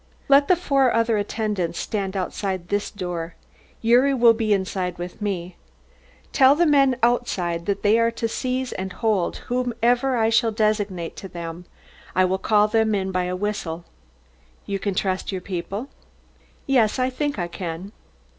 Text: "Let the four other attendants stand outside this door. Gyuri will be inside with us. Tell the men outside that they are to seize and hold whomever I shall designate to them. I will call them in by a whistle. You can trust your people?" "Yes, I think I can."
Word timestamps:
"Let 0.27 0.47
the 0.47 0.55
four 0.55 0.91
other 0.91 1.17
attendants 1.19 1.77
stand 1.77 2.17
outside 2.17 2.69
this 2.69 2.89
door. 2.89 3.35
Gyuri 3.83 4.15
will 4.15 4.33
be 4.33 4.51
inside 4.51 4.97
with 4.97 5.21
us. 5.21 5.51
Tell 6.33 6.55
the 6.55 6.65
men 6.65 6.97
outside 7.03 7.67
that 7.67 7.83
they 7.83 7.99
are 7.99 8.09
to 8.09 8.27
seize 8.27 8.71
and 8.71 8.93
hold 8.93 9.35
whomever 9.47 10.17
I 10.17 10.31
shall 10.31 10.51
designate 10.51 11.15
to 11.17 11.27
them. 11.27 11.65
I 12.15 12.25
will 12.25 12.39
call 12.39 12.67
them 12.67 12.95
in 12.95 13.11
by 13.11 13.25
a 13.25 13.35
whistle. 13.35 13.85
You 14.65 14.79
can 14.79 14.95
trust 14.95 15.31
your 15.31 15.39
people?" 15.41 15.87
"Yes, 16.65 16.97
I 16.97 17.11
think 17.11 17.37
I 17.37 17.47
can." 17.47 17.91